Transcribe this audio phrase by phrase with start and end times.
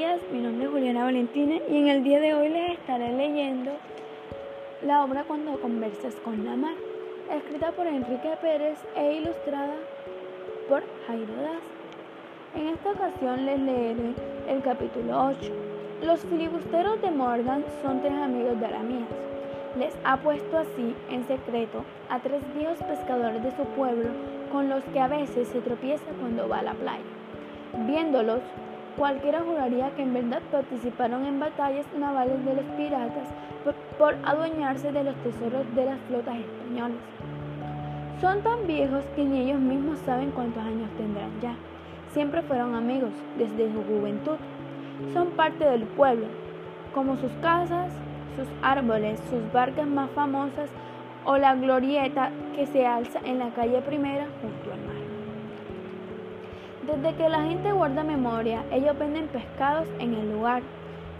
[0.00, 3.70] días, mi nombre es Juliana Valentina y en el día de hoy les estaré leyendo
[4.86, 6.72] la obra Cuando conversas con la mar,
[7.30, 9.74] escrita por Enrique Pérez e ilustrada
[10.70, 11.62] por Jairo Das.
[12.56, 14.14] En esta ocasión les leeré
[14.48, 15.52] el capítulo 8.
[16.02, 19.08] Los filibusteros de Morgan son tres amigos de Aramías.
[19.78, 24.08] Les ha puesto así en secreto a tres viejos pescadores de su pueblo
[24.50, 27.04] con los que a veces se tropieza cuando va a la playa.
[27.86, 28.40] Viéndolos,
[29.00, 33.26] cualquiera juraría que en verdad participaron en batallas navales de los piratas
[33.98, 36.98] por, adueñarse de los tesoros de las flotas españolas.
[38.20, 41.54] Son tan viejos que ni ellos mismos saben cuántos años tendrán ya.
[42.12, 44.36] Siempre fueron amigos desde su juventud.
[45.14, 46.26] Son parte del pueblo,
[46.92, 47.90] como sus casas,
[48.36, 50.68] sus árboles, sus barcas más famosas
[51.24, 55.09] o la glorieta que se alza en la calle primera junto al mar.
[56.90, 60.62] Desde que la gente guarda memoria, ellos venden pescados en el lugar.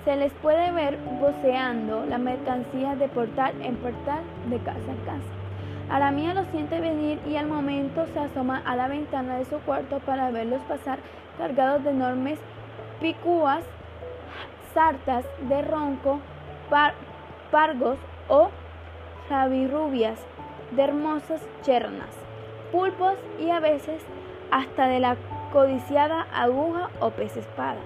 [0.04, 5.30] Se les puede ver voceando la mercancía de portal en portal, de casa en casa.
[5.88, 10.00] Aramía lo siente venir y al momento se asoma a la ventana de su cuarto
[10.00, 10.98] para verlos pasar
[11.38, 12.40] cargados de enormes
[13.00, 13.62] picúas,
[14.74, 16.18] sartas de ronco,
[17.52, 18.48] pargos o
[19.28, 20.18] rabirrubias,
[20.72, 22.10] de hermosas chernas,
[22.72, 24.02] pulpos y a veces
[24.50, 25.16] hasta de la
[25.52, 27.78] codiciada aguja o pez espada,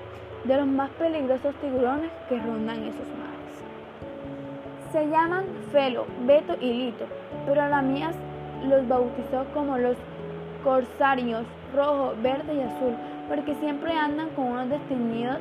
[0.44, 3.34] de los más peligrosos tiburones que rondan esos mares.
[4.92, 7.06] Se llaman Felo, Beto y Lito,
[7.46, 8.12] pero la mía
[8.68, 9.96] los bautizó como los
[10.62, 12.94] corsarios rojo, verde y azul,
[13.28, 15.38] porque siempre andan con unos destinidos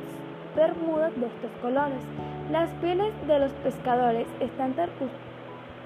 [0.56, 2.00] bermudas de estos colores.
[2.50, 4.74] Las pieles de los pescadores están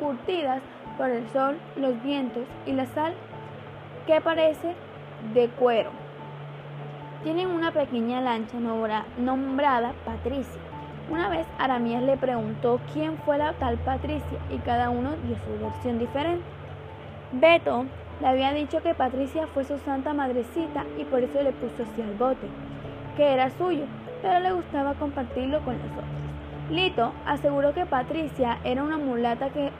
[0.00, 0.60] curtidas
[0.96, 3.14] por el sol, los vientos y la sal
[4.06, 4.74] que parece
[5.34, 5.90] de cuero.
[7.24, 8.58] Tienen una pequeña lancha
[9.18, 10.60] nombrada Patricia.
[11.10, 15.64] Una vez Aramías le preguntó quién fue la tal Patricia y cada uno dio su
[15.64, 16.44] versión diferente.
[17.32, 17.86] Beto
[18.20, 22.02] le había dicho que Patricia fue su santa madrecita y por eso le puso así
[22.02, 22.46] al bote,
[23.16, 23.84] que era suyo,
[24.22, 26.04] pero le gustaba compartirlo con los otros.
[26.70, 29.70] Lito aseguró que Patricia era una mulata que,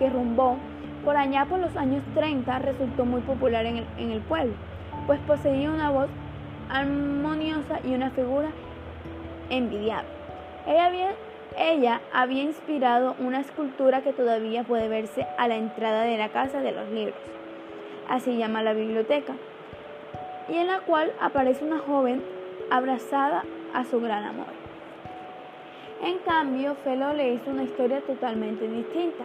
[0.00, 0.56] que rumbó
[1.04, 4.54] por allá por los años 30 resultó muy popular en el, en el pueblo,
[5.06, 6.08] pues poseía una voz
[6.70, 8.50] armoniosa y una figura
[9.50, 10.08] envidiable.
[10.66, 11.10] Ella había,
[11.58, 16.60] ella había inspirado una escultura que todavía puede verse a la entrada de la Casa
[16.60, 17.18] de los Libros,
[18.08, 19.34] así llama la biblioteca,
[20.48, 22.22] y en la cual aparece una joven
[22.70, 23.44] abrazada
[23.74, 24.64] a su gran amor.
[26.02, 29.24] En cambio, Felo le hizo una historia totalmente distinta.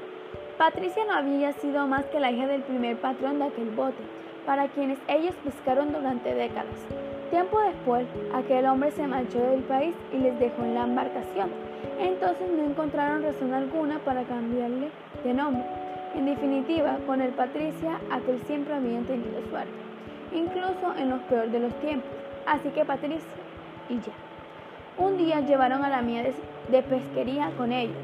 [0.58, 4.04] Patricia no había sido más que la hija del primer patrón de aquel bote,
[4.46, 7.09] para quienes ellos pescaron durante décadas.
[7.30, 11.50] Tiempo después, aquel hombre se marchó del país y les dejó en la embarcación.
[12.00, 14.90] Entonces no encontraron razón alguna para cambiarle
[15.24, 15.64] de nombre.
[16.16, 19.72] En definitiva, con el Patricia, aquel siempre había tenido suerte,
[20.34, 22.10] incluso en los peores de los tiempos.
[22.48, 23.30] Así que Patricia
[23.90, 24.14] y ya.
[24.98, 27.96] Un día llevaron a la mía de pesquería con ellos.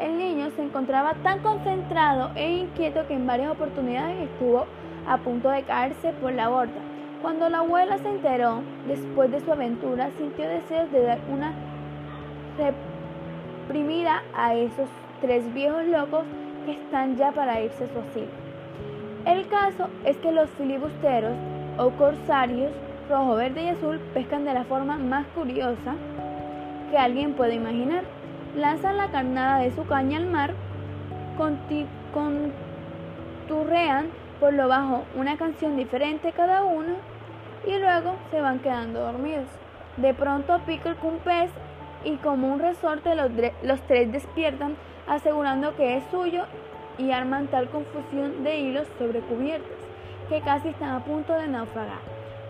[0.00, 4.64] El niño se encontraba tan concentrado e inquieto que en varias oportunidades estuvo
[5.06, 6.97] a punto de caerse por la borda.
[7.22, 11.52] Cuando la abuela se enteró, después de su aventura, sintió deseos de dar una
[12.56, 14.88] reprimida a esos
[15.20, 16.24] tres viejos locos
[16.64, 18.30] que están ya para irse a su asilo.
[19.26, 21.34] El caso es que los filibusteros
[21.76, 22.72] o corsarios
[23.08, 25.94] rojo, verde y azul pescan de la forma más curiosa
[26.90, 28.04] que alguien puede imaginar.
[28.54, 30.54] Lanzan la carnada de su caña al mar,
[33.46, 34.06] conturrean
[34.40, 36.94] por lo bajo una canción diferente cada uno
[37.66, 39.48] y luego se van quedando dormidos.
[39.96, 41.50] De pronto pica el pez
[42.04, 44.76] y como un resorte los, tres despiertan
[45.06, 46.44] asegurando que es suyo
[46.98, 49.78] y arman tal confusión de hilos sobre cubiertas
[50.28, 52.00] que casi están a punto de naufragar.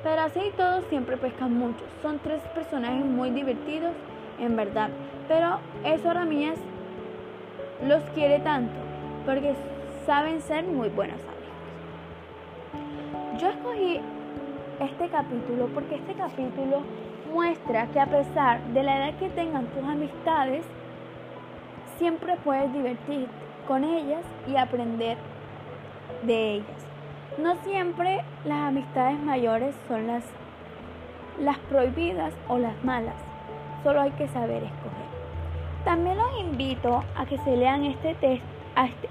[0.03, 1.85] Pero así todos siempre pescan mucho.
[2.03, 3.93] Son tres personajes muy divertidos,
[4.39, 4.91] en verdad.
[5.29, 6.59] Pero eso mías
[7.87, 8.75] los quiere tanto
[9.25, 9.55] porque
[10.07, 11.48] saben ser muy buenos amigos.
[13.39, 14.01] Yo escogí
[14.81, 16.83] este capítulo porque este capítulo
[17.33, 20.65] muestra que a pesar de la edad que tengan tus amistades,
[21.99, 23.31] siempre puedes divertirte
[23.69, 25.19] con ellas y aprender
[26.25, 26.87] de ellas.
[27.41, 30.25] No siempre las amistades mayores son las,
[31.39, 33.15] las prohibidas o las malas,
[33.85, 35.09] solo hay que saber escoger.
[35.85, 38.43] También los invito a que se lean este, test,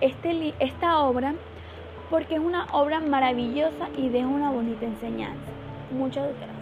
[0.01, 1.33] este, este esta obra
[2.09, 5.51] porque es una obra maravillosa y deja una bonita enseñanza.
[5.91, 6.56] Muchas gracias.